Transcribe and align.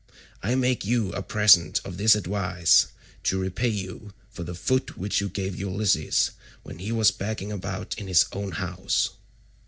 I 0.41 0.55
make 0.55 0.83
you 0.83 1.13
a 1.13 1.21
present 1.21 1.79
of 1.85 1.97
this 1.97 2.15
advice 2.15 2.87
to 3.21 3.37
repay 3.39 3.67
you 3.69 4.13
for 4.31 4.41
the 4.43 4.55
foot 4.55 4.97
which 4.97 5.21
you 5.21 5.29
gave 5.29 5.59
Ulysses 5.59 6.31
when 6.63 6.79
he 6.79 6.91
was 6.91 7.11
begging 7.11 7.51
about 7.51 7.93
in 7.99 8.07
his 8.07 8.25
own 8.33 8.53
house." 8.53 9.11